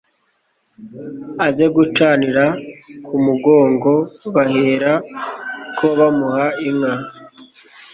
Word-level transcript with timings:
Aze 1.45 1.65
gucanira 1.75 2.45
ku 3.05 3.15
Mugongo 3.25 3.93
bahera 4.35 4.91
ko 5.77 5.85
bamuha 5.97 6.45
inka 6.69 6.93